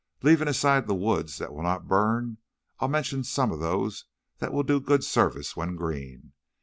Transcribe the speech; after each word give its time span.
"Leaving 0.23 0.47
aside 0.47 0.87
the 0.87 0.95
woods 0.95 1.37
that 1.37 1.53
will 1.53 1.61
not 1.61 1.87
burn, 1.87 2.39
I'll 2.79 2.87
mention 2.87 3.23
some 3.23 3.51
of 3.51 3.59
those 3.59 4.05
that 4.39 4.51
will 4.51 4.63
do 4.63 4.79
good 4.79 5.03
service 5.03 5.55
when 5.55 5.75
green. 5.75 6.33